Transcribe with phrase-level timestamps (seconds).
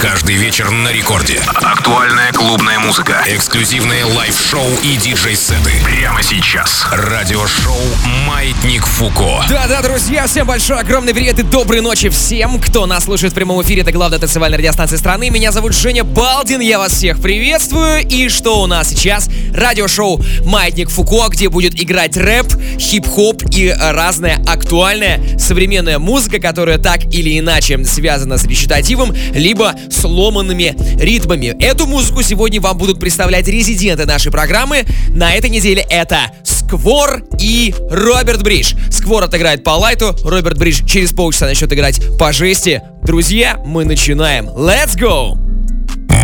[0.00, 1.40] Каждый вечер на рекорде.
[1.46, 3.22] Актуальная клубная музыка.
[3.26, 5.70] Эксклюзивные лайв-шоу и диджей-сеты.
[5.84, 6.86] Прямо сейчас.
[6.92, 7.80] Радиошоу
[8.26, 9.42] «Маятник Фуко».
[9.48, 13.62] Да-да, друзья, всем большой, огромный привет и доброй ночи всем, кто нас слушает в прямом
[13.62, 13.82] эфире.
[13.82, 15.30] Это главная танцевальная радиостанция страны.
[15.30, 18.06] Меня зовут Женя Балдин, я вас всех приветствую.
[18.06, 19.30] И что у нас сейчас?
[19.54, 22.46] Радиошоу «Маятник Фуко», где будет играть рэп,
[22.78, 30.74] хип-хоп и разная актуальная современная музыка, которая так или иначе связана с речитативом, либо сломанными
[31.00, 31.56] ритмами.
[31.60, 34.84] Эту музыку сегодня вам будут представлять резиденты нашей программы.
[35.08, 38.74] На этой неделе это Сквор и Роберт Бридж.
[38.90, 42.82] Сквор отыграет по лайту, Роберт Бридж через полчаса начнет играть по жести.
[43.02, 44.48] Друзья, мы начинаем.
[44.48, 45.36] Let's go!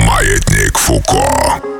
[0.06, 1.80] Маятник Фуко.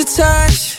[0.00, 0.69] your touch.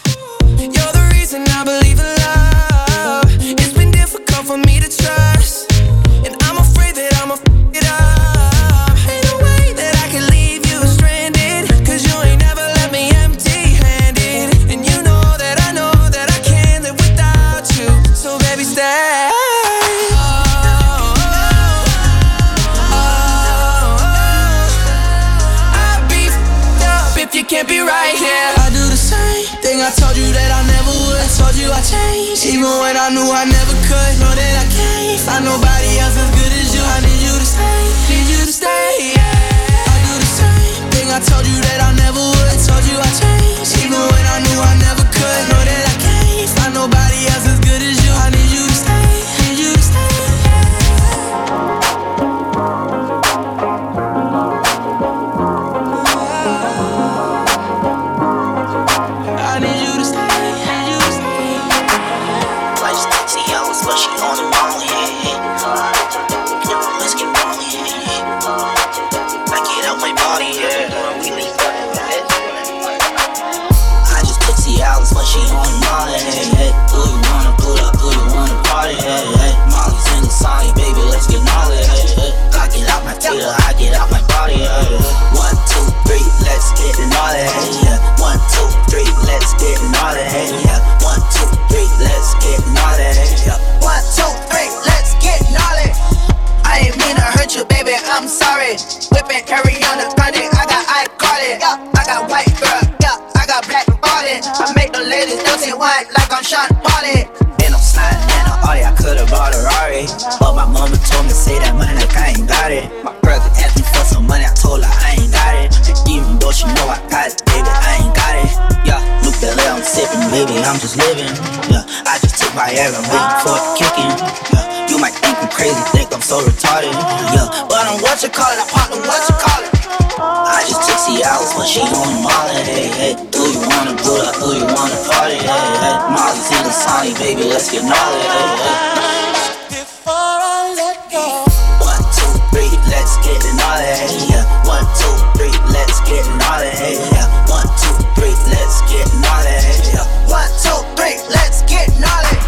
[105.12, 107.28] Ladies dirty wine like I'm Sean Pauli.
[107.60, 110.08] And I'm sliding in a Audi, I could've bought a Rari.
[110.40, 112.88] But my mama told me, say that money like I ain't got it.
[113.04, 115.76] My brother asked me for some money, I told her I ain't got it.
[116.08, 118.56] Even though she know I got it, baby, I ain't got it.
[118.88, 121.28] Yeah, Luc Belaire, I'm sipping, baby, I'm just living.
[121.68, 124.16] Yeah, I just took my air, I'm waiting for it kicking.
[124.56, 126.96] Yeah, you might think I'm crazy, think I'm so retarded.
[127.36, 129.76] Yeah, but I'm what you call it, I pop them, what you call it.
[130.24, 132.64] I just the hours, but she on Molly.
[132.64, 134.36] Hey, hey, do you wanna pull up?
[134.40, 135.36] Do you wanna party?
[135.36, 138.22] Hey, hey, Molly's in the Sonic, baby, let's get gnarly.
[138.24, 139.84] Hey, hey.
[139.84, 141.44] Before I let go.
[141.84, 143.92] One, two, three, let's get gnarly.
[143.92, 144.46] Hey, yeah.
[144.68, 146.72] One, two, three, let's get gnarly.
[146.72, 147.28] Hey, yeah.
[147.52, 149.56] One, two, three, let's get gnarly.
[149.60, 150.06] Hey, yeah.
[150.32, 152.41] One, two, three, let's get gnarly.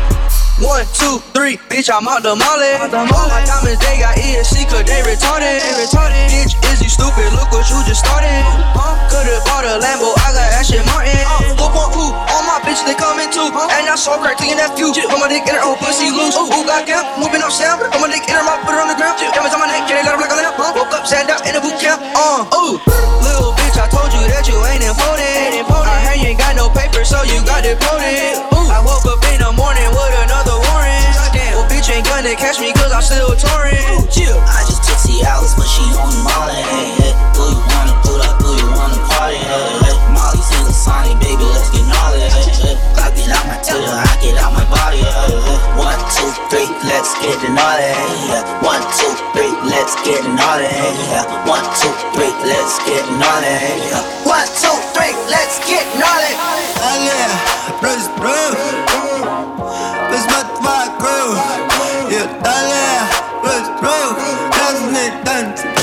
[0.62, 2.78] One, two, three, bitch, I'm out the molly.
[2.78, 5.50] All my diamonds, they got ESC, cause they retarded.
[5.50, 6.30] They retarded.
[6.30, 7.26] Bitch, is you stupid?
[7.34, 8.30] Look what you just started.
[8.78, 8.94] Huh?
[9.10, 11.18] Could've bought a Lambo, I got Aston Martin.
[11.58, 12.14] Whoop on who?
[12.14, 13.50] All my bitches, they coming too.
[13.50, 14.94] And I saw crack in that few.
[14.94, 16.38] Put my dick in her, oh, pussy loose.
[16.38, 17.82] Ooh, got camp, moving up sound.
[17.82, 19.18] Put my dick in her mouth, put her on the ground.
[19.34, 20.54] Diamonds on my neck, can they let her black on that?
[20.54, 20.70] Huh?
[20.78, 21.98] Woke up, sat down in the boot camp.
[22.14, 22.78] Uh, ooh.
[23.26, 25.66] Little bitch, I told you that you ain't important.
[25.90, 28.38] I heard you ain't got no paper, so you got deported.
[28.54, 28.70] Ooh.
[28.70, 30.43] I woke up in the morning with another
[31.94, 33.78] ain't gonna catch me cause I'm still touring.
[33.94, 34.38] Ooh, chill.
[34.50, 36.58] I just took Cialis, but she on Molly.
[36.58, 37.14] Hey, hey.
[37.38, 38.42] Do you wanna pull up?
[38.42, 39.38] Do you wanna party?
[39.38, 39.98] Hey, hey.
[40.10, 42.26] Molly's in the Sonic, baby, let's get gnarly.
[42.34, 42.76] Hey, hey.
[42.98, 45.06] I get out my tail, I get out my body.
[45.06, 45.60] Hey, hey.
[45.78, 47.86] One, two, three, let's get it naughty.
[47.86, 50.66] Hey, One, two, three, let's get it naughty.
[50.66, 53.54] Hey, One, two, three, let's get naughty.
[53.54, 56.34] Hey, One, two, three, let's get naughty.
[56.90, 57.30] Allez,
[57.78, 58.58] plus, plus,
[60.10, 60.26] plus,
[60.64, 61.63] ma crew.
[63.84, 64.14] Plus,
[64.54, 65.83] plus, let's get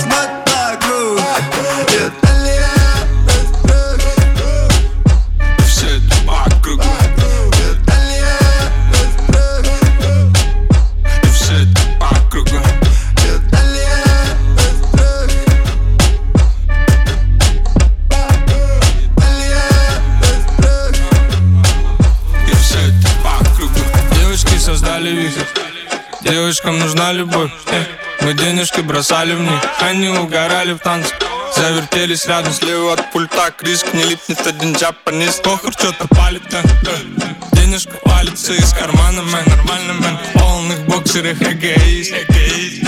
[26.50, 27.52] Девушкам нужна любовь.
[27.70, 27.84] Э,
[28.22, 31.16] Мы денежки бросали в них Они угорали в танцах
[31.54, 37.59] Завертелись рядом слева от пульта Криск не липнет один джапанис Похур что-то палит, да, да
[37.70, 39.44] Денежка валится из кармана, мэн.
[39.46, 40.18] Нормально, мэн.
[40.34, 42.12] Полных боксерах эгоист,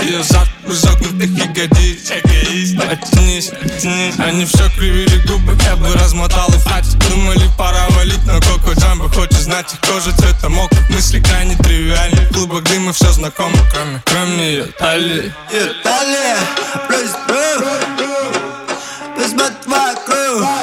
[0.03, 2.73] Ее зад загнутых ягодиц Оттянись,
[3.49, 4.19] оттянись.
[4.19, 9.07] Они все кривили губы Я бы размотал и в Думали пора валить Но Коко Джамбо.
[9.07, 12.25] Хочет знать их кожа цвета мок Мысли крайне тривиальны.
[12.33, 16.37] Клубок дыма все знакомо Кроме, кроме ее талии Ее талия
[16.89, 17.63] Плюс, плюс.
[19.15, 19.33] Плюс
[19.65, 20.62] моя crew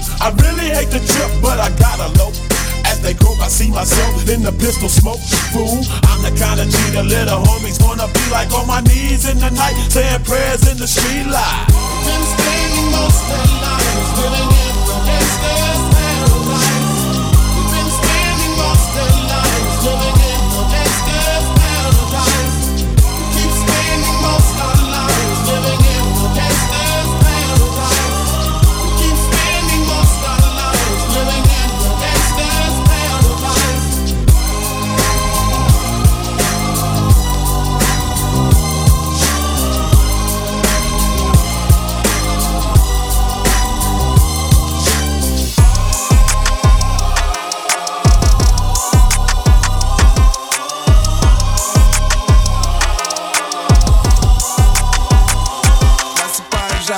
[0.21, 2.29] I really hate the trip, but I gotta low.
[2.85, 5.19] As they croak, I see myself in the pistol smoke.
[5.49, 9.25] Fool, I'm the kind of G the little homies wanna be like on my knees
[9.25, 11.65] in the night, saying prayers in the street light.
[12.05, 14.70] Been spending most of the gangster's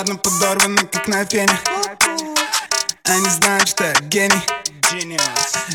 [0.03, 1.57] жадно подорванный, как на пене.
[3.05, 4.41] Они знают, что я гений.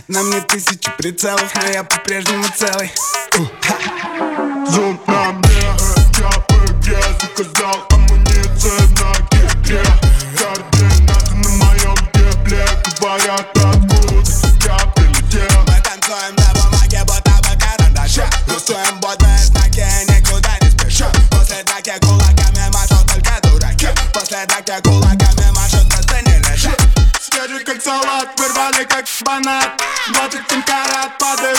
[0.06, 2.90] На мне тысячи прицелов, но я по-прежнему целый.
[4.68, 5.62] Зум на мне,
[6.18, 9.82] я бы где заказал амуниция на кике
[10.36, 12.66] Координаты на моем дебле
[13.00, 14.30] Говорят, откуда
[14.66, 19.27] я прилетел Мы танцуем на бумаге, будто бы карандаша Рисуем бодрые
[24.46, 26.70] Ты так кулаками машу, но ты не лежишь
[27.20, 29.82] Свежий как салат, вырвали как банат.
[30.12, 31.57] 27 карат, падаю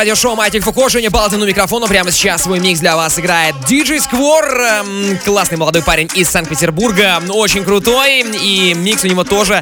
[0.00, 1.86] радиошоу Майтик Фуко, Женя Балдин у микрофона.
[1.86, 4.46] Прямо сейчас свой микс для вас играет DJ Сквор.
[4.46, 7.22] эм, Классный молодой парень из Санкт-Петербурга.
[7.28, 8.24] Очень крутой.
[8.42, 9.60] И микс у него тоже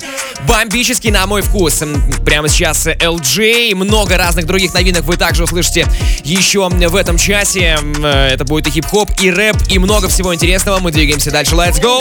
[0.49, 1.83] бомбический на мой вкус.
[2.25, 3.75] Прямо сейчас LJ.
[3.75, 5.87] Много разных других новинок вы также услышите
[6.25, 7.79] еще в этом часе.
[8.03, 10.79] Э, Это будет и хип-хоп, и рэп, и много всего интересного.
[10.81, 11.55] Мы двигаемся дальше.
[11.55, 12.01] Let's go!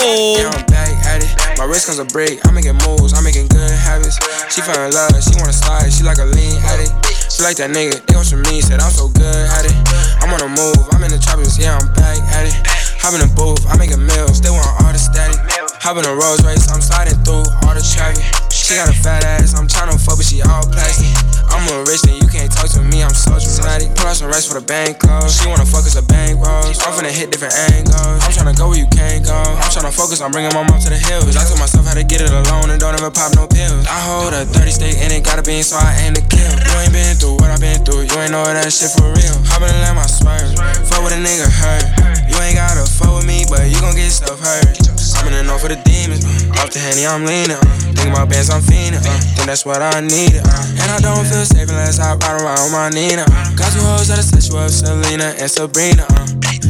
[5.67, 5.91] A.
[5.91, 6.25] She like a
[7.57, 7.99] that nigga.
[8.05, 8.61] They want some me.
[8.61, 9.75] Said I'm so good at it.
[10.21, 10.87] I'm on the move.
[10.93, 11.59] I'm in the tropics.
[11.59, 12.86] Yeah, I'm back at it.
[13.07, 13.63] Hop in the booth.
[13.71, 14.43] I'm making meals.
[14.43, 15.39] They want all the static.
[15.79, 16.67] Hop in a Rolls Royce.
[16.67, 18.19] I'm sliding through all the traffic.
[18.51, 19.55] She got a fat ass.
[19.55, 21.07] I'm tryna fuck, but she all plastic.
[21.47, 23.07] I'm a rich and you can't talk to me.
[23.07, 23.95] I'm so dramatic.
[23.95, 25.39] Put out some rest for the bank close.
[25.39, 26.83] She wanna fuck us a bank rolls.
[26.83, 27.95] I'm finna hit different angles.
[27.95, 29.39] I'm tryna go where you can't go.
[29.39, 31.31] I'm tryna focus on bringing my mom to the hills.
[31.39, 33.87] I told myself how to get it alone and don't ever pop no pills.
[33.87, 36.43] I hold a 30 stick and it got a bean, so I aim to kill.
[36.43, 38.03] You ain't been through what I've been through.
[38.03, 39.35] You ain't know that shit for real.
[39.47, 40.59] Hop in and let my swerve.
[40.91, 42.26] Fuck with a nigga hurt.
[42.47, 44.79] Ain't gotta fuck with me, but you gon' get yourself hurt.
[45.19, 46.23] I'm in the north for the demons.
[46.23, 46.63] Uh.
[46.63, 47.59] Off the henny, I'm leaning.
[47.59, 47.91] Uh.
[47.91, 49.03] Think about bands, I'm fiending.
[49.03, 49.19] Uh.
[49.35, 50.47] Think that's what I needed.
[50.47, 50.79] Uh.
[50.79, 53.27] And I don't feel safe unless I ride around with my Nina.
[53.27, 53.51] Uh.
[53.51, 56.07] Got two hoes that'll set you up, Selena and Sabrina.
[56.07, 56.23] Uh.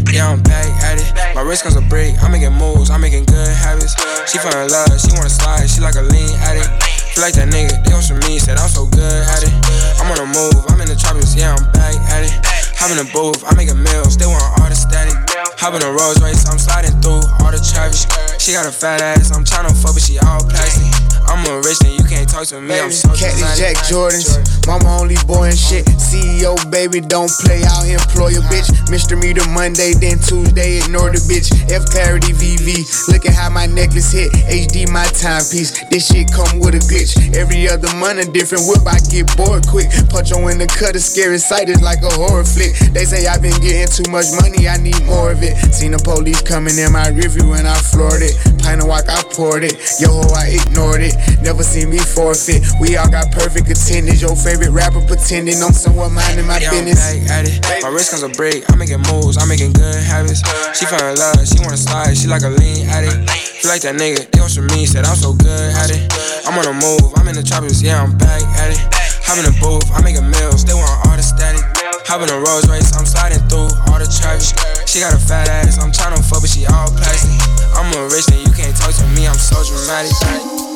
[0.10, 1.14] Yeah, I'm back at it.
[1.38, 2.18] My wrist comes a break.
[2.26, 2.90] I'm making moves.
[2.90, 3.94] I'm making good habits.
[4.26, 4.90] She fell in love.
[4.98, 5.70] She wanna slide.
[5.70, 6.74] She like a lean addict.
[7.18, 7.82] Feel like that nigga.
[7.82, 8.38] They want some me.
[8.38, 9.50] Said I'm so good at it.
[9.98, 10.54] I'm on the move.
[10.70, 11.34] I'm in the tropics.
[11.34, 12.34] Yeah, I'm back at it.
[12.78, 13.42] Hop in the booth.
[13.42, 14.14] I make a meals.
[14.14, 15.18] still want all the static.
[15.58, 16.46] Hop in a Rolls Royce.
[16.46, 18.06] I'm sliding through all the traffic.
[18.38, 19.34] She got a fat ass.
[19.34, 21.07] I'm tryna fuck, but she all plastic.
[21.28, 22.80] I'm a rich and you can't talk to me.
[22.80, 23.36] I'm so Cat.
[23.58, 24.40] Jack Jordans.
[24.66, 25.86] Mama only boy and shit.
[25.86, 27.64] CEO baby, don't play.
[27.64, 28.68] I'll employ a bitch.
[28.88, 29.20] Mr.
[29.20, 31.52] Meter Monday, then Tuesday, ignore the bitch.
[31.72, 32.88] F Clarity VV.
[33.12, 34.32] Look at how my necklace hit.
[34.48, 35.76] HD my timepiece.
[35.92, 37.16] This shit come with a glitch.
[37.36, 38.88] Every other month a different whip.
[38.88, 39.92] I get bored quick.
[40.10, 42.72] Punch on in the cut, a scary sight is like a horror flick.
[42.96, 45.56] They say I've been getting too much money, I need more of it.
[45.74, 48.36] Seen the police coming in my review and I floored it.
[48.64, 49.76] Pint of walk, I poured it.
[50.00, 51.17] Yo, I ignored it.
[51.42, 52.64] Never seen me forfeit.
[52.80, 54.22] We all got perfect attendance.
[54.22, 57.00] Your favorite rapper pretending I'm somewhere minding my Yeah, I'm business.
[57.00, 57.84] back at it.
[57.84, 58.64] My wrist comes a break.
[58.72, 59.38] I'm making moves.
[59.38, 60.42] I'm making good habits.
[60.78, 61.42] She fell in love.
[61.48, 62.18] She wanna slide.
[62.18, 63.30] She like a lean addict.
[63.62, 64.30] Feel like that nigga.
[64.32, 64.86] They want some me.
[64.86, 66.02] Said I'm so good at it.
[66.46, 67.14] I'm on the move.
[67.18, 67.82] I'm in the tropics.
[67.82, 68.80] Yeah, I'm back at it.
[69.28, 69.84] Hop in the booth.
[69.94, 70.64] I'm making meals.
[70.64, 71.60] They want all the static.
[72.08, 72.96] Hop in a Rolls Royce.
[72.96, 74.56] I'm sliding through all the traffic.
[74.88, 75.78] She got a fat ass.
[75.78, 77.36] I'm tryna fuck, but she all plastic.
[77.76, 79.28] I'm a rich and you can't talk to me.
[79.28, 80.67] I'm so dramatic.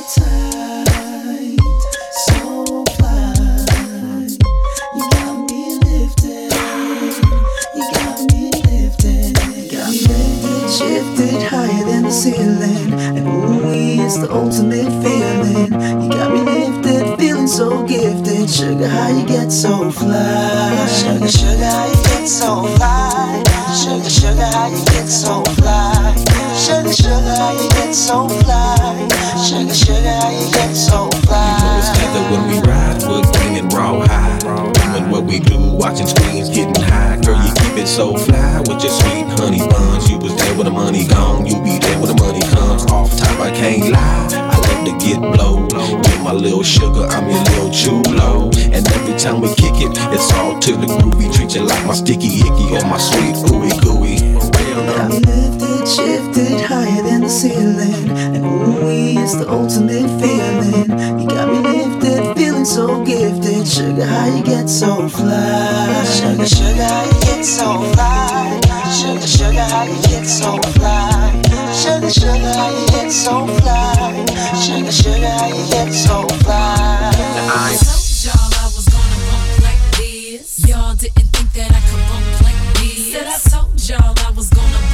[10.72, 15.74] Shifted higher than the ceiling, and ooh, it's the ultimate feeling.
[16.04, 18.31] You got me lifted, feeling so gifted.
[18.48, 20.88] Sugar, how you get so fly?
[20.88, 23.44] Sugar, sugar, how you get so fly?
[23.72, 26.16] Sugar, sugar, how you get so fly?
[26.58, 29.08] Sugar, sugar, how you get so fly?
[29.46, 31.78] Sugar, sugar, how you get so fly?
[31.78, 34.40] It's together when we ride, foot clean and raw high.
[34.40, 37.22] Doing what we do, watching screens, getting high.
[37.22, 40.10] Girl, you keep it so fly with your sweet honey buns.
[40.10, 42.86] You was there when the money gone, you be there when the money comes.
[42.92, 44.51] Off top, I can't lie.
[44.82, 45.68] I love to get blow.
[45.68, 48.50] Get my little sugar, I'm your little chulo.
[48.74, 51.32] And every time we kick it, it's all to the groovy.
[51.34, 54.18] Treat you like my sticky icky or my sweet ooey gooey.
[54.34, 55.10] Real Got no.
[55.10, 58.10] me lifted, shifted higher than the ceiling.
[58.10, 61.20] And ooh, it's the ultimate feeling.
[61.20, 63.68] You got me lifted, feeling so gifted.
[63.68, 66.04] Sugar, how you get so fly?
[66.06, 68.60] Sugar, sugar, how you get so fly?
[68.90, 71.41] Sugar, sugar, how you get so fly?
[71.74, 74.26] Sugar, sugar, how you get so fly?
[74.64, 77.12] Sugar, sugar, how you get so fly?
[77.54, 80.68] I told Y'all, I was gonna bump like this.
[80.68, 83.12] Y'all didn't think that I could bump like this.
[83.12, 84.91] Said I told y'all I was gonna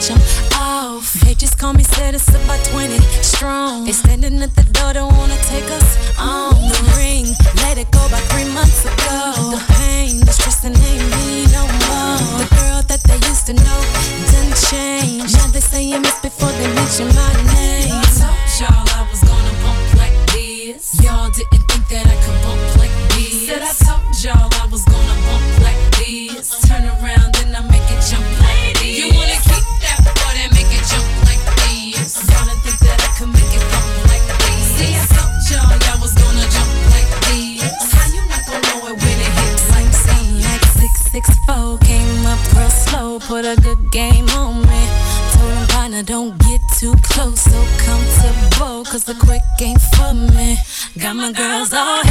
[0.00, 1.12] scratch him off.
[1.24, 3.84] They just call me citizen by 20 strong.
[3.84, 7.26] They standing at the door, don't wanna take us on the ring.
[7.62, 9.50] Let it go by three months ago.
[9.50, 12.18] The pain, the stress, and ain't me no more.
[12.40, 13.80] The girl that they used to know
[14.32, 15.36] done changed.
[15.36, 17.92] Now they say you miss before they mention my name.
[17.92, 21.00] I told y'all I was gonna bump like this.
[21.02, 21.67] Y'all didn't
[51.32, 52.07] girls all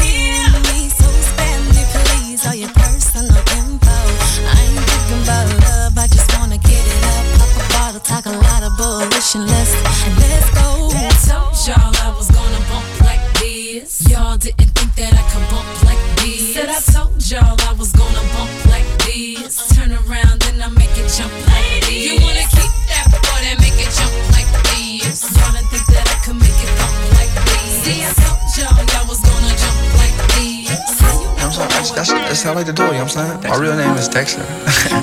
[33.15, 33.47] I'm saying?
[33.47, 34.41] My real name is Dexter.
[34.43, 34.99] I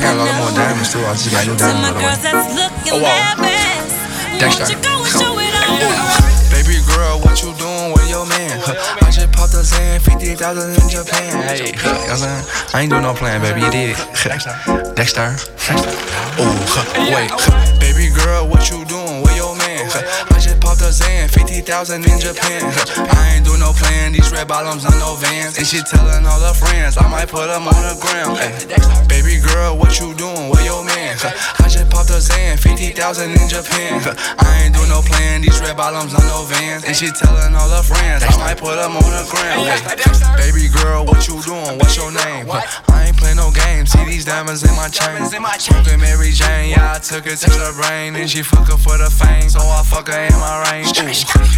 [0.00, 2.16] got a lot more diamonds too, I just got new diamonds by the way.
[2.88, 3.36] Oh wow.
[4.40, 4.64] Dexter.
[6.48, 8.56] Baby girl, what you doing with your man?
[9.04, 11.44] I just popped a Zan, 50,000 in Japan.
[11.44, 12.44] Hey, you know what I'm saying?
[12.72, 13.90] I ain't doing no plan, baby, you did.
[13.92, 14.00] it.
[14.24, 14.56] Dexter.
[14.96, 15.36] Dexter.
[16.40, 16.56] Oh,
[17.12, 17.28] wait.
[17.78, 18.85] Baby girl, what you
[20.92, 22.62] Zan, 50,000 in Japan.
[23.10, 25.58] I ain't doing no plan, these red bottoms on no vans.
[25.58, 28.38] And she telling all her friends, I might put them on the ground.
[28.38, 28.52] Hey,
[29.08, 30.95] baby girl, what you doing with your man?
[31.24, 34.02] I just popped a Zan, 50,000 in Japan.
[34.38, 36.84] I ain't doing no plan, these red bottoms on no vans.
[36.84, 39.64] And she telling all her friends, I might put them on the gram.
[39.64, 41.78] Hey, baby girl, what you doing?
[41.78, 42.50] What's your name?
[42.50, 45.24] I ain't playing no games, see these diamonds in my chain.
[45.58, 48.16] Smoking Mary Jane, yeah, I took it to the brain.
[48.16, 50.98] And she fuck her for the fame, so I fuck her in my range.
[50.98, 51.04] Ooh,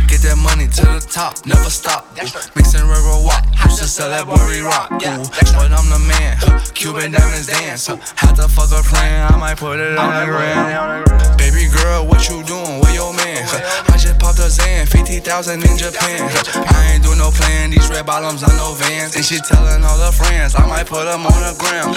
[0.07, 2.07] get that money to the top, never stop.
[2.55, 4.93] Mixing river walk, used to sell that worry rock.
[4.93, 5.25] Ooh,
[5.57, 6.37] but I'm the man,
[6.75, 7.87] Cuban diamonds dance.
[8.17, 11.38] Had to fuck her friend, I might put it on the gram.
[11.73, 12.81] Girl, what you doing?
[12.81, 13.45] Where your man?
[13.89, 16.29] I just popped a Zan, 50,000 in Japan.
[16.55, 19.17] I ain't doing no plan, these red bottoms on no vans.
[19.17, 21.93] And she telling all her friends, I might put them on the gram.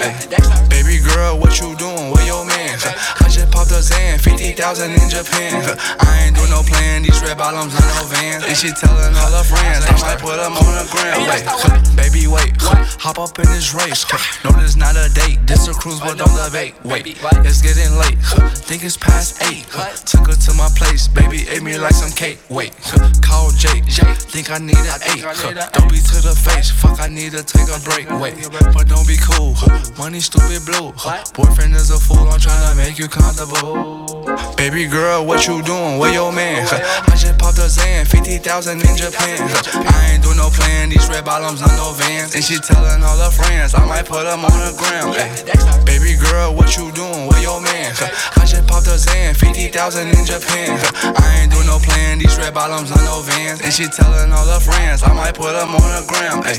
[0.69, 2.11] Baby girl, what you doing?
[2.11, 2.77] Where your man?
[3.19, 5.63] I just popped a Zan, 50,000 in Japan.
[5.99, 8.43] I ain't doing no plan, these red bottoms on no vans.
[8.45, 10.91] And she telling all her friends, I might put them on the.
[11.31, 12.53] Ay, baby, wait,
[12.99, 14.05] hop up in this race.
[14.43, 16.75] No, this not a date, this a cruise, but don't debate.
[16.83, 18.19] Wait, it's getting late.
[18.67, 19.60] Think it's past eight.
[19.69, 22.39] Huh, took her to my place, baby, ate me like some cake.
[22.49, 23.85] Wait, huh, call Jake.
[24.31, 25.23] Think I need an eight.
[25.23, 26.71] Huh, don't be to the face.
[26.71, 28.09] Fuck, I need to take a break.
[28.19, 28.35] Wait,
[28.73, 29.53] but don't be cool.
[29.97, 30.91] Money stupid blue.
[31.37, 32.27] Boyfriend is a fool.
[32.29, 34.25] I'm trying to make you comfortable.
[34.57, 35.97] Baby girl, what you doing?
[35.99, 36.65] Where your man?
[36.65, 39.39] I just popped a Zan, 50,000 in Japan.
[39.85, 42.35] I ain't doing no plan, these red bottoms on no vans.
[42.35, 45.13] And she telling all her friends, I might put them on the gram.
[45.13, 47.27] Ay, baby girl, what you doing?
[47.27, 47.93] Where your man?
[48.37, 50.79] I just popped a Zan, 50,000 in Japan.
[51.03, 53.61] I ain't doing no plan, these red bottoms on no vans.
[53.61, 56.41] And she telling all her friends, I might put them on the gram.
[56.43, 56.55] Ay.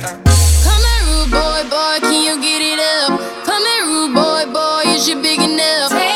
[0.64, 3.18] Come here, rude boy, boy, can you get it up?
[3.44, 6.11] Come here, rude boy, boy, is you big enough?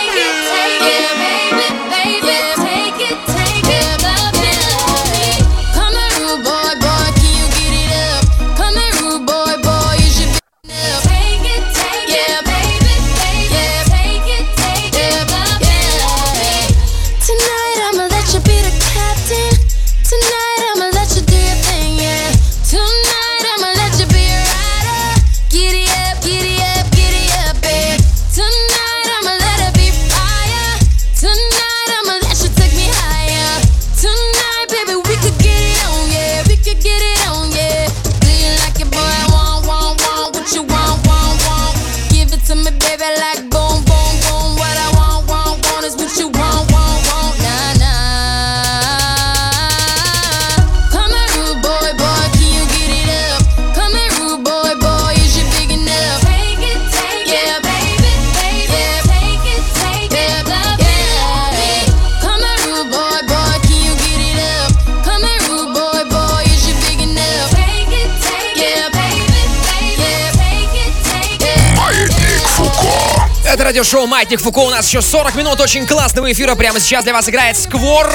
[74.07, 74.59] Радиошоу Маятник Фуко.
[74.61, 76.55] У нас еще 40 минут очень классного эфира.
[76.55, 78.09] Прямо сейчас для вас играет Сквор.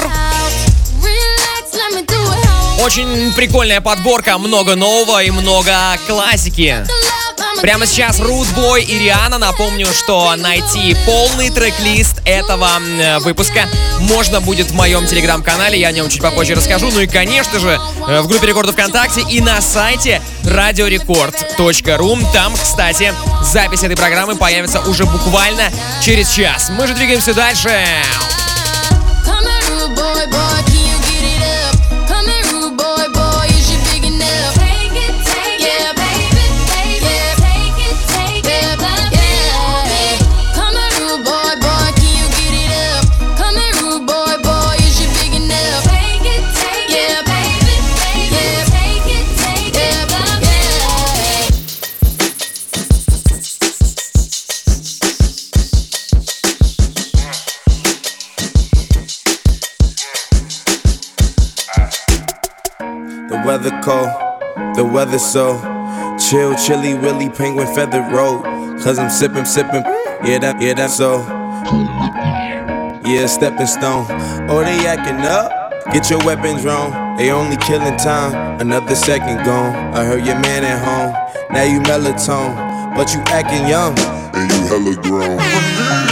[2.80, 5.72] Очень прикольная подборка, много нового и много
[6.06, 6.84] классики.
[7.60, 9.38] Прямо сейчас Рудбой и Риана.
[9.38, 12.68] Напомню, что найти полный трек-лист этого
[13.20, 13.68] выпуска
[14.00, 15.78] можно будет в моем телеграм-канале.
[15.78, 16.90] Я о нем чуть попозже расскажу.
[16.90, 22.32] Ну и, конечно же, э, в группе рекордов ВКонтакте и на сайте radiorecord.ru.
[22.32, 23.12] Там, кстати,
[23.44, 26.70] запись этой программы появится уже буквально через час.
[26.70, 27.84] Мы же двигаемся дальше.
[63.52, 64.08] Weather cold,
[64.76, 65.60] the weather so
[66.16, 68.42] chill, chilly, willy, penguin feather road.
[68.82, 69.82] Cause I'm sipping, sipping,
[70.24, 71.18] yeah, that, yeah, that's so.
[73.04, 74.06] Yeah, stepping stone.
[74.48, 75.52] Oh, they acting up.
[75.92, 77.18] Get your weapons wrong.
[77.18, 78.58] They only killing time.
[78.58, 79.74] Another second gone.
[79.92, 81.12] I heard your man at home.
[81.52, 83.94] Now you melatonin, but you acting young.
[84.32, 86.11] And you hella grown.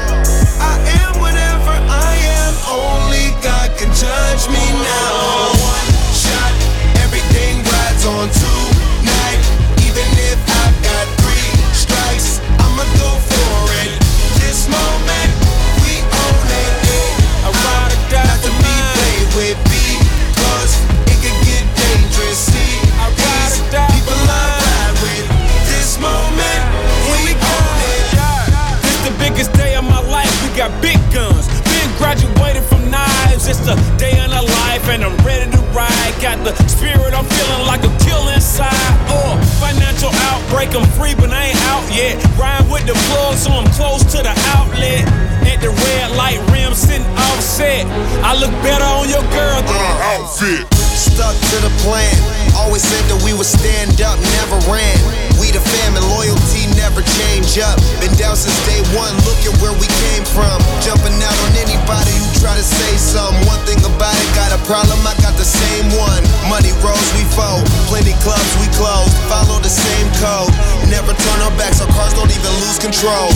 [4.31, 5.51] judge me now.
[5.59, 6.53] One shot,
[7.03, 9.41] everything rides on tonight.
[9.83, 13.91] Even if I've got three strikes, I'ma go for it.
[14.39, 15.31] This moment,
[15.83, 16.73] we own it.
[17.43, 20.71] I ride or die to be played with because
[21.11, 22.39] it can get dangerous.
[22.39, 25.27] See, I ride or die people I ride with.
[25.67, 26.63] This moment,
[27.11, 28.07] we own it.
[28.79, 30.31] This the biggest day of my life.
[30.43, 31.47] We got big guns.
[31.67, 33.47] Been graduated from knives.
[33.47, 34.20] It's the day
[34.81, 36.13] life, and I'm ready to ride.
[36.21, 38.73] Got the spirit, I'm feeling like a kill inside.
[39.09, 42.17] Oh, financial outbreak, I'm free, but I ain't out yet.
[42.37, 45.07] Ride with the plug, so I'm close to the outlet.
[45.45, 47.85] At the red light rim, sitting offset.
[48.23, 50.67] I look better on your girl than Uh, outfit.
[50.93, 52.13] Stuck to the plan.
[52.55, 54.99] Always said that we would stand up, never ran.
[55.39, 57.79] We the fam and loyalty never change up.
[57.97, 60.61] Been down since day one, look at where we came from.
[60.85, 63.41] Jumping out on anybody who try to say something.
[63.49, 64.10] One thing about it, got a
[64.71, 66.23] problem, I got the same one.
[66.47, 67.67] Money rolls, we fold.
[67.91, 69.11] Plenty clubs, we close.
[69.27, 70.55] Follow the same code.
[70.87, 73.35] Never turn our backs, so cars don't even lose control.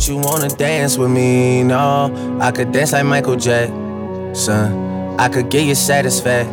[0.00, 1.62] Don't you wanna dance with me?
[1.62, 5.20] No, I could dance like Michael Jackson.
[5.20, 6.48] I could get you satisfaction.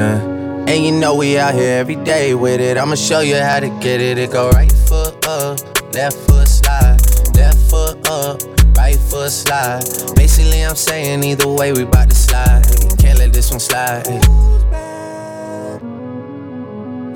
[0.00, 2.78] And you know we out here every day with it.
[2.78, 4.16] I'ma show you how to get it.
[4.16, 5.60] It go right foot up,
[5.92, 7.02] left foot slide,
[7.36, 8.40] left foot up,
[8.78, 9.84] right foot slide.
[10.16, 12.64] Basically, I'm saying either way, we bout to slide.
[12.96, 14.06] Can't let this one slide.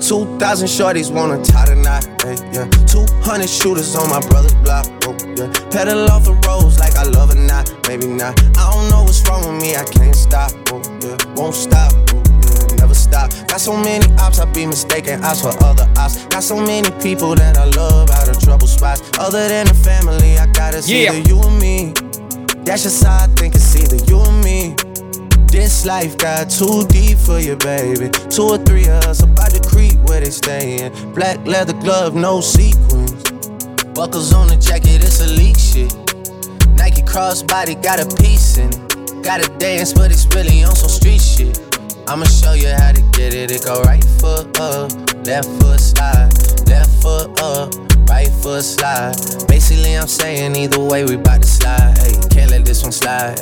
[0.09, 0.25] Hey.
[0.37, 2.67] 2,000 shorties wanna tie the knot, hey, yeah.
[2.87, 5.51] 200 shooters on my brother's block, oh, yeah.
[5.69, 8.39] Pedal off the roads like I love it not, maybe not.
[8.57, 11.17] I don't know what's wrong with me, I can't stop, oh, yeah.
[11.35, 12.75] Won't stop, oh, yeah.
[12.81, 13.31] Never stop.
[13.47, 16.25] Got so many ops, I be mistaken ops for other ops.
[16.27, 19.01] Got so many people that I love out of trouble spots.
[19.19, 21.13] Other than the family, I gotta see Yeah.
[21.13, 21.93] either you and me.
[22.65, 24.75] That's just how I think it's either you and me.
[25.51, 28.09] This life got too deep for you, baby.
[28.29, 30.93] Two or three of us about to creep where they stayin'.
[31.13, 33.23] Black leather glove, no sequins.
[33.95, 35.93] Buckles on the jacket, it's elite shit.
[36.77, 39.23] Nike crossbody got a piece in it.
[39.23, 41.59] Gotta dance, but it's really on some street shit.
[42.07, 43.51] I'ma show you how to get it.
[43.51, 44.91] It go right foot up,
[45.25, 46.31] left foot slide,
[46.67, 47.73] left foot up,
[48.07, 49.15] right foot slide.
[49.47, 51.97] Basically, I'm saying either way, we bout to slide.
[51.97, 53.39] Hey, can't let this one slide.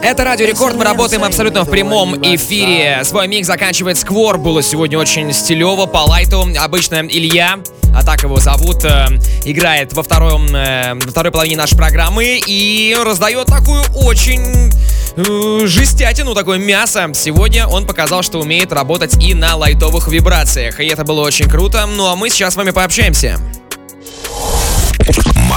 [0.00, 3.00] Это Радио Рекорд, мы работаем абсолютно в прямом эфире.
[3.02, 6.46] Свой миг заканчивает Сквор, было сегодня очень стилево, по лайту.
[6.56, 7.58] Обычно Илья,
[7.94, 9.06] а так его зовут, э,
[9.44, 14.70] играет во, втором, э, во второй половине нашей программы и раздает такую очень
[15.16, 17.10] э, жестятину, такое мясо.
[17.12, 21.86] Сегодня он показал, что умеет работать и на лайтовых вибрациях, и это было очень круто.
[21.86, 23.40] Ну а мы сейчас с вами пообщаемся.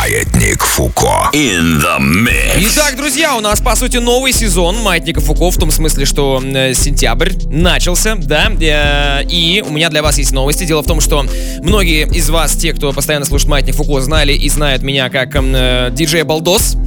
[0.01, 1.29] Маятник Фуко.
[1.31, 2.73] In the mix.
[2.73, 6.73] Итак, друзья, у нас, по сути, новый сезон Маятника Фуко, в том смысле, что э,
[6.73, 10.63] сентябрь начался, да, э, и у меня для вас есть новости.
[10.63, 11.23] Дело в том, что
[11.61, 15.89] многие из вас, те, кто постоянно слушает Маятник Фуко, знали и знают меня как э,
[15.91, 16.77] диджей Балдос.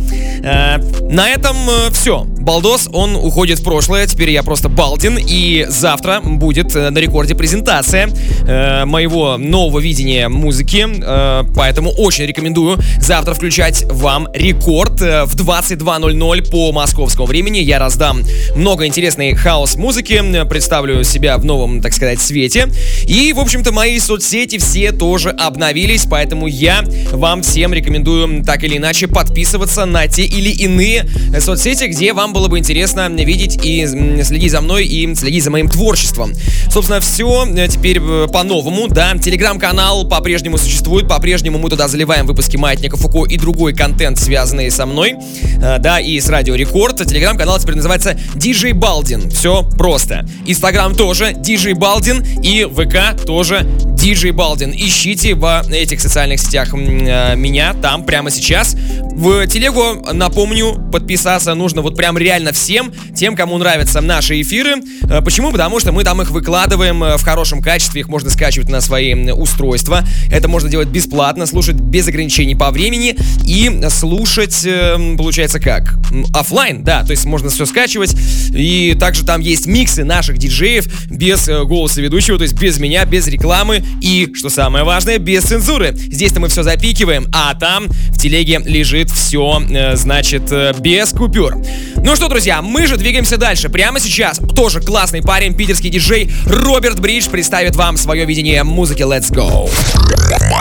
[0.42, 1.57] Э, на этом
[1.92, 2.27] все.
[2.45, 7.35] Балдос, он уходит в прошлое, теперь я просто Балдин, и завтра будет э, на рекорде
[7.35, 8.11] презентация
[8.47, 15.35] э, моего нового видения музыки, э, поэтому очень рекомендую завтра включать вам рекорд э, в
[15.37, 17.61] 22.00 по московскому времени.
[17.61, 18.21] Я раздам
[18.55, 22.69] много интересной хаос-музыки, э, представлю себя в новом, так сказать, свете.
[23.07, 28.77] И, в общем-то, мои соцсети все тоже обновились, поэтому я вам всем рекомендую так или
[28.77, 31.09] иначе подписываться на те или иные
[31.41, 35.51] соцсети, где вам было бы интересно видеть и м, следить за мной и следить за
[35.51, 36.33] моим творчеством.
[36.70, 39.16] Собственно, все теперь э, по-новому, да.
[39.16, 44.85] Телеграм-канал по-прежнему существует, по-прежнему мы туда заливаем выпуски Маятника Фуко и другой контент, связанный со
[44.85, 45.14] мной,
[45.62, 47.07] э, да, и с Радио Рекорд.
[47.07, 49.31] Телеграм-канал теперь называется DJ Балдин.
[49.31, 50.27] Все просто.
[50.47, 53.66] Инстаграм тоже DJ Балдин и ВК тоже
[53.97, 54.73] DJ Балдин.
[54.73, 58.75] Ищите в этих социальных сетях э, меня там прямо сейчас.
[59.14, 64.77] В телегу, напомню, подписаться нужно вот прям реально всем, тем, кому нравятся наши эфиры.
[65.03, 65.53] Э, Почему?
[65.53, 69.15] Потому что мы там их выкладываем э, в хорошем качестве, их можно скачивать на свои
[69.31, 70.03] устройства.
[70.33, 73.15] Это можно делать бесплатно, слушать без ограничений по времени
[73.47, 75.97] и слушать, э, получается, как?
[76.35, 78.17] Оффлайн, да, то есть можно все скачивать.
[78.53, 83.29] И также там есть миксы наших диджеев без голоса ведущего, то есть без меня, без
[83.29, 85.95] рекламы и, что самое важное, без цензуры.
[85.95, 89.63] Здесь-то мы все запикиваем, а там в телеге лежит все,
[89.95, 91.57] значит, без купюр.
[91.97, 93.68] Ну что, друзья, мы же двигаемся дальше.
[93.68, 99.33] Прямо сейчас тоже классный парень, питерский диджей Роберт Бридж представит вам свое видение музыки Let's
[99.33, 99.70] Go.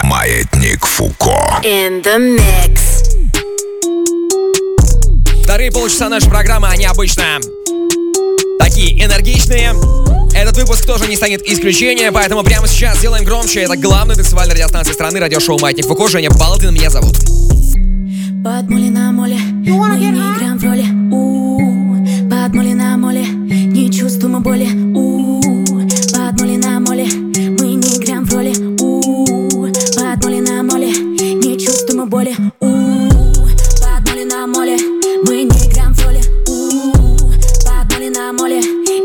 [0.03, 1.61] Маятник Фуко.
[1.63, 3.13] In the mix.
[5.43, 7.39] Вторые полчаса нашей программы, они обычно
[8.57, 9.75] такие энергичные.
[10.33, 13.61] Этот выпуск тоже не станет исключением, поэтому прямо сейчас сделаем громче.
[13.61, 16.07] Это главная танцевальная радиостанция страны, радиошоу «Маятник Фуко».
[16.07, 17.17] Женя Балдин меня зовут.
[18.43, 20.83] Под моли на моле, мы не играем в роли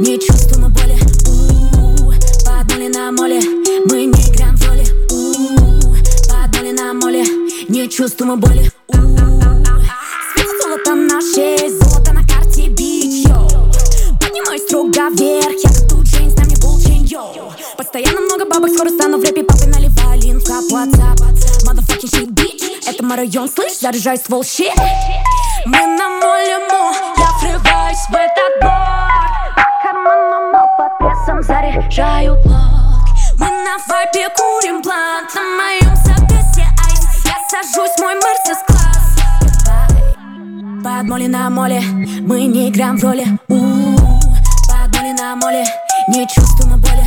[0.00, 0.96] не чувствуем боли.
[1.26, 2.12] У
[2.44, 3.40] Под моли на моле,
[3.86, 4.84] мы не играем в роли.
[6.72, 7.24] На моле,
[7.68, 8.70] не чувствуем боли.
[8.92, 13.48] Свет золото на золото на карте бич, йоу.
[14.20, 17.52] Поднимаюсь строго вверх, я тут Джейн, с нами был Джейн, йоу.
[17.76, 21.18] Постоянно много бабок, скоро стану в рэпе папой наливай лин в кап, WhatsApp.
[21.66, 24.72] Motherfucking shit, bitch, это мой район, слышь, заряжай ствол, shit
[25.66, 29.17] Мы на моле мо, я врываюсь в этот бар
[31.68, 37.24] заряжаю блок Мы на вайпе курим блант, на моем запястье айс.
[37.24, 39.16] Я сажусь, мой мерсис класс.
[40.82, 41.80] Под моли на моле,
[42.22, 43.24] мы не играем в роли.
[43.48, 45.64] Под моли на моле,
[46.08, 47.06] не чувствуем боли.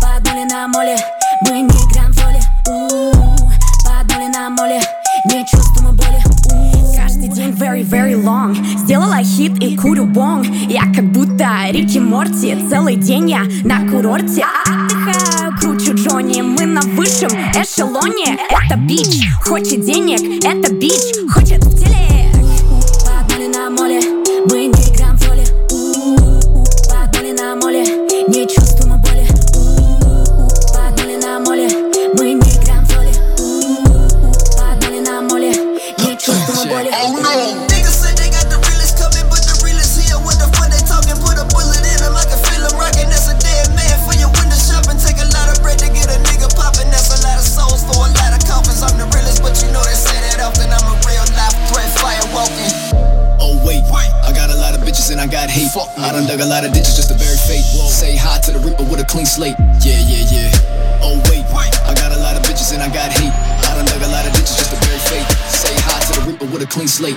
[0.00, 0.96] Под моли на моле,
[1.42, 2.40] мы не играем в роли.
[3.84, 4.80] Под моли на моле,
[5.26, 6.22] не чувствуем боли.
[6.96, 8.54] Каждый день very very long.
[8.78, 12.56] Сделала хит и курю бонг Я как будто Рики Морти.
[12.68, 14.44] Целый день я на курорте.
[14.64, 16.42] Отдыхаю, кручу Джонни.
[16.42, 18.36] Мы на высшем эшелоне.
[18.50, 20.92] Это бич, хочет денег Это бич,
[21.30, 21.65] хочет
[56.26, 57.62] dug a lot of ditches just to bury fate.
[57.86, 59.54] Say hi to the reaper with a clean slate.
[59.80, 60.98] Yeah, yeah, yeah.
[61.02, 61.44] Oh wait,
[61.86, 63.30] I got a lot of bitches and I got hate.
[63.30, 65.26] I done dug a lot of ditches just to bury fate.
[65.46, 67.16] Say hi to the reaper with a clean slate.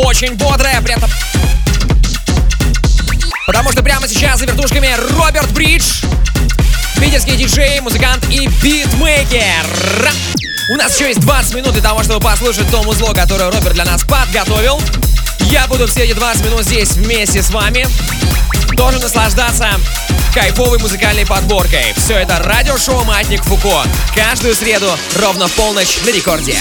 [0.00, 1.10] очень бодрая, при этом...
[3.46, 6.02] Потому что прямо сейчас за вертушками Роберт Бридж,
[7.00, 10.12] питерский диджей, музыкант и битмейкер.
[10.72, 13.84] У нас еще есть 20 минут для того, чтобы послушать то музло, которое Роберт для
[13.84, 14.80] нас подготовил.
[15.50, 17.86] Я буду все эти 20 минут здесь вместе с вами.
[18.76, 19.68] Тоже наслаждаться
[20.32, 21.92] кайфовой музыкальной подборкой.
[21.96, 23.82] Все это радиошоу «Маятник Фуко».
[24.14, 24.90] Каждую среду
[25.20, 26.56] ровно в полночь на рекорде.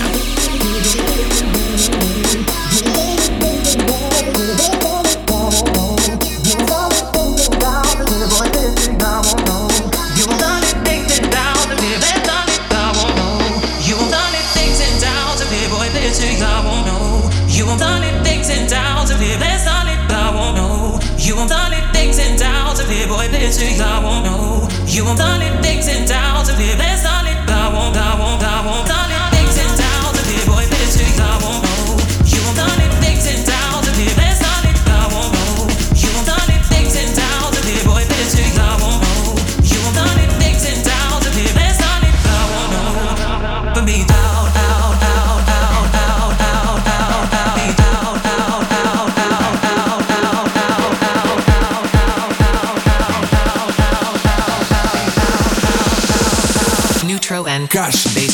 [57.70, 58.29] cash.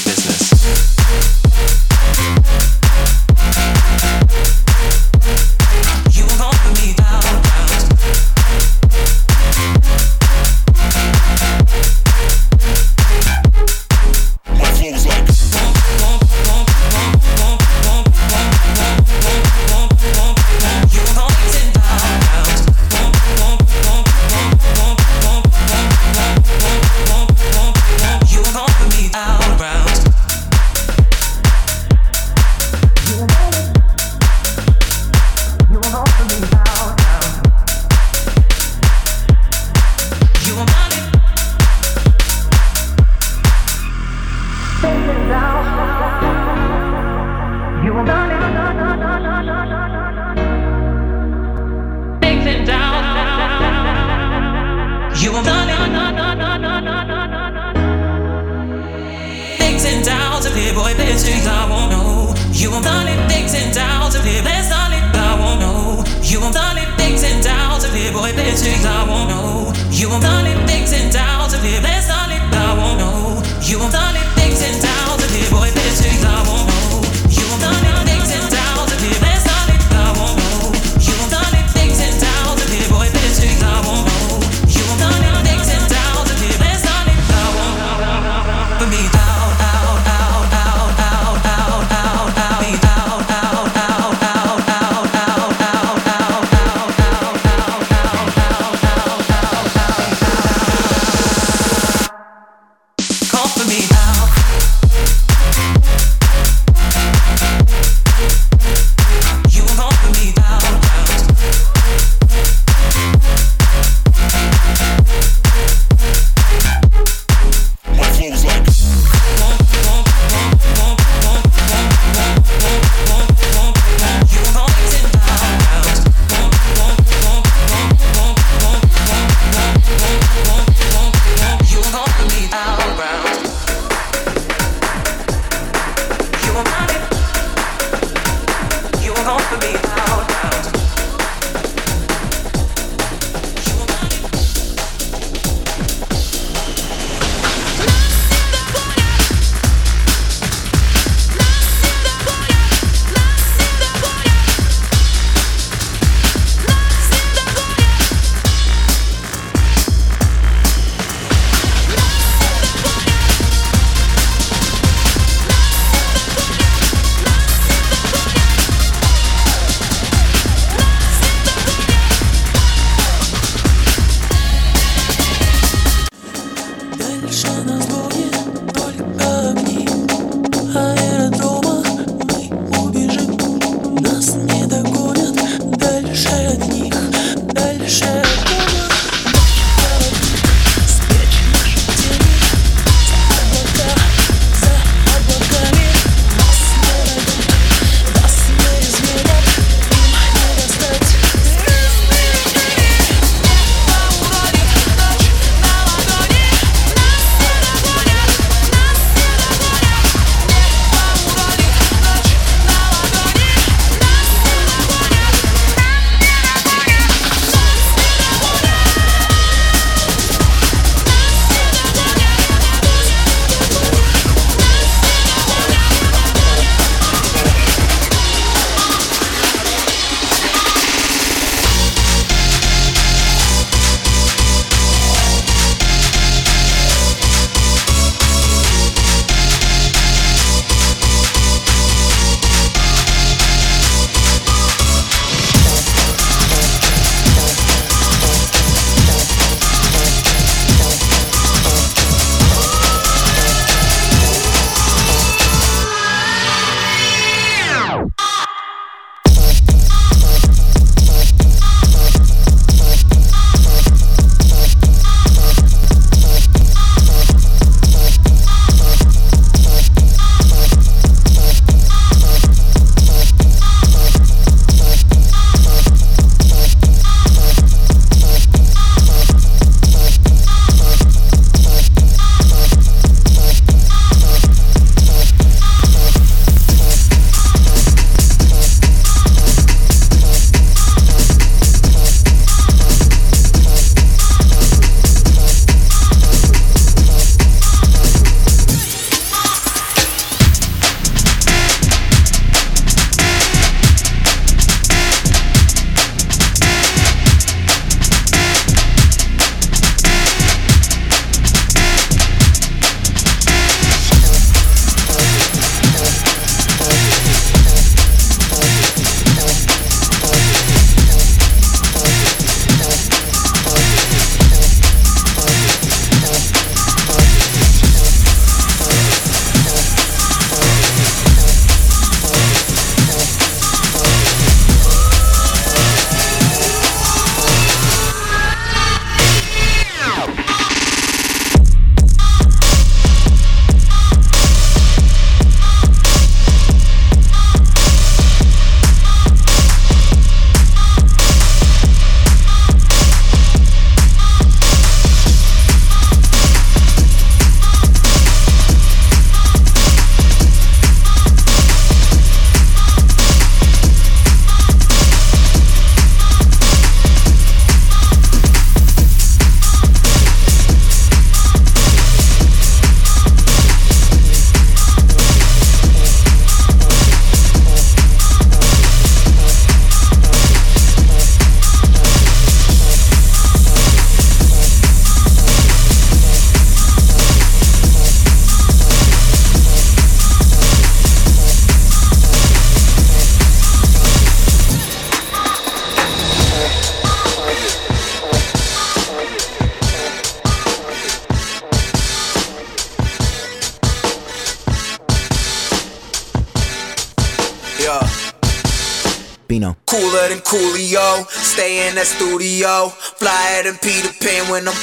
[412.66, 412.90] Studio.
[412.90, 414.74] Flyer than Peter Pan when I'm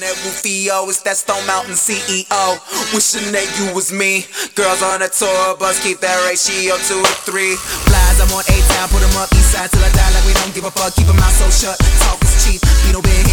[0.00, 2.56] that Rufio, it's that Stone Mountain CEO.
[2.96, 4.24] Wishing that you was me.
[4.56, 7.56] Girls on a tour bus, keep that ratio two to three.
[7.84, 10.54] Flies, I'm on A-Town, put 'em up east side till I die like we don't
[10.56, 10.96] give a fuck.
[10.96, 12.60] Keep 'em out so shut, talk is cheap.
[12.86, 13.29] Bino been here,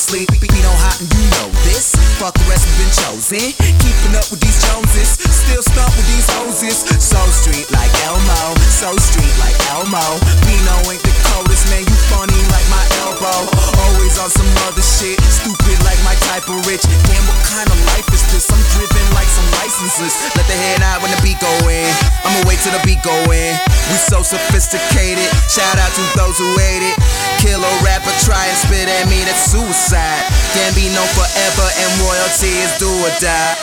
[0.00, 0.28] sleep.
[0.40, 1.92] Bino hot and you know this.
[2.18, 3.52] Fuck the rest, we been chosen.
[3.84, 6.82] Keeping up with these Joneses, still stuck with these hoses.
[6.98, 10.02] So street like Elmo, so street like Elmo.
[10.48, 13.40] Bino ain't the coldest, man, you funny like my elbow.
[13.86, 16.82] Always on some other shit, stupid like my type of rich.
[17.06, 18.48] Damn, what kind of life is this?
[18.50, 20.16] I'm driven like some licenses.
[20.34, 21.90] Let the head out when the beat go in.
[22.24, 23.52] I'ma wait till the beat go in.
[23.92, 25.28] We so sophisticated.
[25.50, 26.96] Shout out to those who hate it.
[27.40, 30.24] Kill a rapper, try and spit at me, that's suicide.
[30.52, 33.56] Can't be known forever, and royalty is do or die.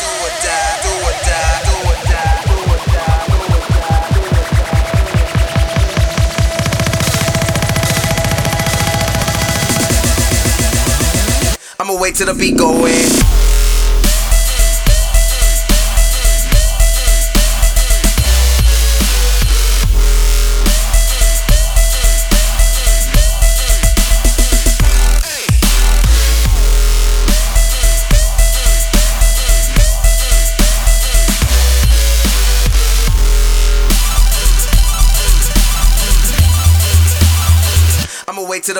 [11.80, 13.27] I'ma wait till the beat go in.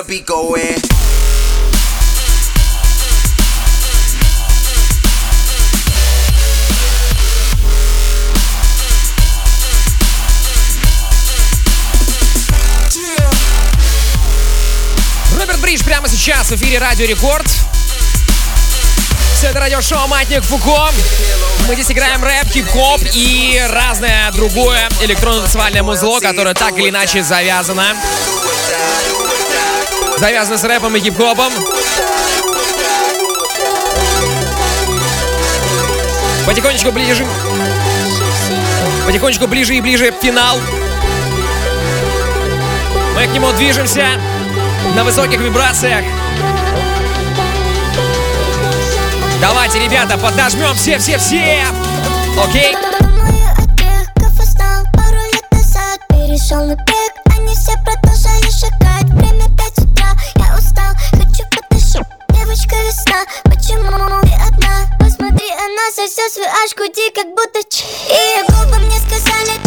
[0.08, 0.80] Beat go in.
[15.38, 17.46] Роберт Бридж прямо сейчас в эфире Радио Рекорд.
[19.36, 20.90] Все это радиошоу «Матник Фуко».
[21.68, 27.94] Мы здесь играем рэп, хип-хоп и разное другое электронно-танцевальное музло, которое так или иначе завязано.
[30.18, 31.52] Завязано с рэпом и хип-хопом.
[36.44, 37.24] Потихонечку ближе...
[39.06, 40.58] Потихонечку ближе и ближе финал.
[43.14, 44.06] Мы к нему движемся
[44.96, 46.04] на высоких вибрациях.
[49.40, 51.64] Давайте, ребята, подожмем все-все-все!
[52.44, 52.74] Окей?
[52.74, 52.87] Перешел
[62.98, 64.86] Весна, почему ты одна?
[64.98, 69.57] Посмотри, она сосет свою ашку, ди, как будто ч И губы мне сказали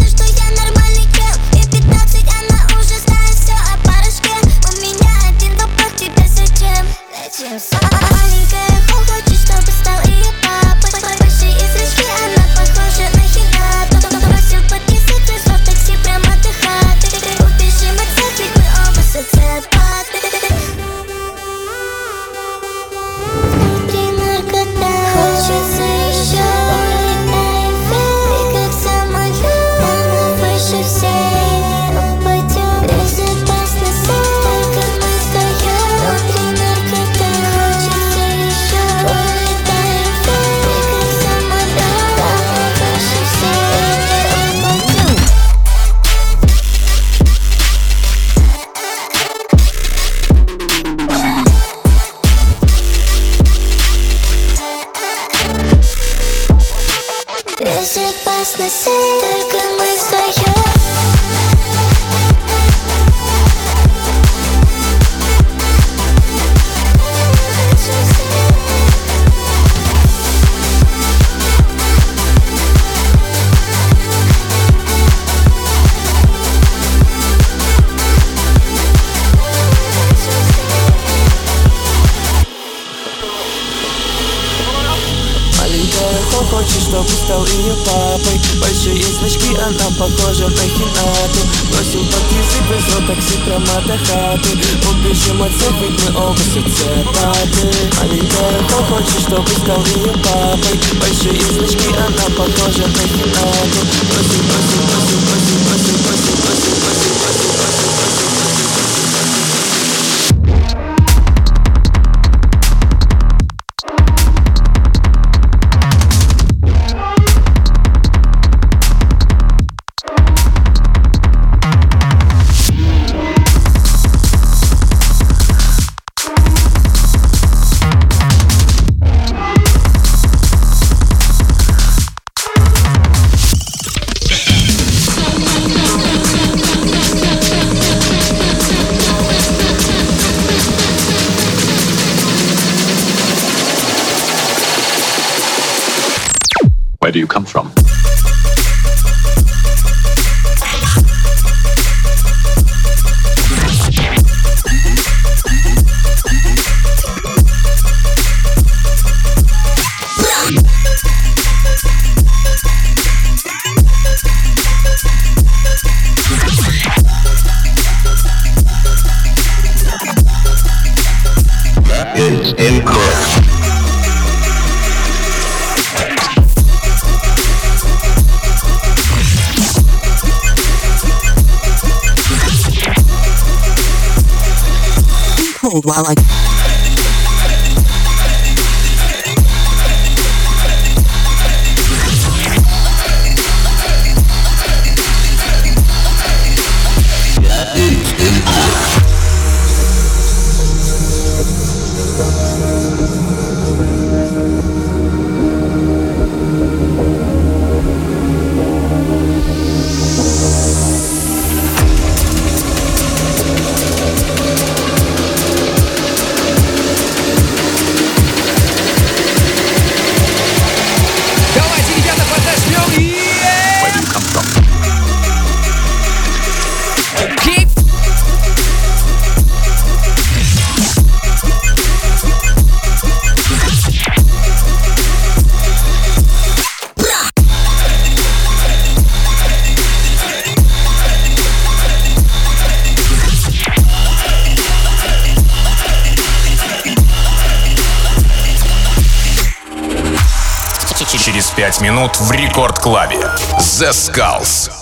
[251.81, 253.19] минут в рекорд-клабе.
[253.57, 254.80] The Skulls.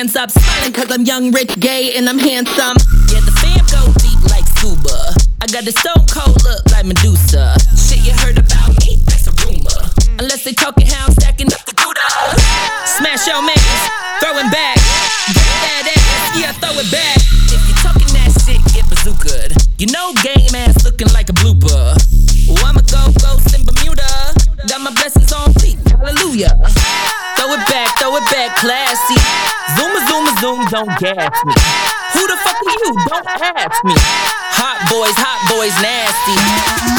[0.00, 2.78] hands up, smiling cause I'm young, rich, gay, and I'm handsome.
[3.12, 5.14] Yeah, the fam go deep like Cuba.
[5.42, 5.72] I got the.
[5.72, 5.99] so
[30.84, 31.52] don't gas me.
[32.14, 32.92] Who the fuck are you?
[33.08, 33.94] Don't ask me.
[34.56, 36.89] Hot boys, hot boys, nasty.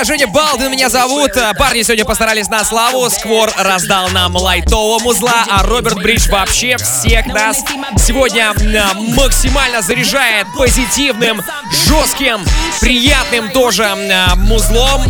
[0.00, 1.32] Друзья, Женя Балдин меня зовут.
[1.58, 3.10] Парни сегодня постарались на славу.
[3.10, 7.62] Сквор раздал нам лайтового музла, а Роберт Бридж вообще всех нас
[7.98, 11.42] сегодня а, максимально заряжает позитивным,
[11.86, 12.42] жестким,
[12.80, 13.94] приятным тоже
[14.36, 15.02] музлом,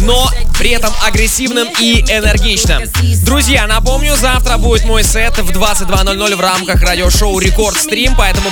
[0.00, 2.84] но при этом агрессивным и энергичным.
[3.26, 8.50] Друзья, напомню, завтра будет мой сет в 22.00 в рамках радиошоу Рекорд Стрим, поэтому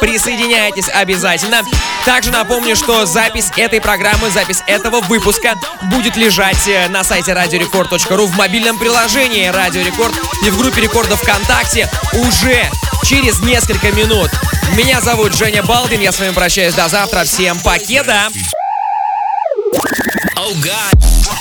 [0.00, 1.62] Присоединяйтесь обязательно.
[2.04, 5.54] Также напомню, что запись этой программы, запись этого выпуска
[5.90, 11.16] будет лежать э, на сайте радиорекорд.ру в мобильном приложении Радио Рекорд и в группе Рекорда
[11.16, 12.70] ВКонтакте уже
[13.04, 14.30] через несколько минут.
[14.76, 17.24] Меня зовут Женя Балдин, я с вами прощаюсь до завтра.
[17.24, 18.28] Всем покеда!
[20.36, 21.35] Oh God.